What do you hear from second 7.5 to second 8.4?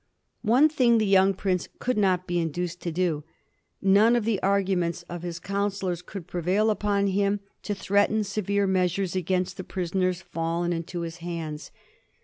to threaten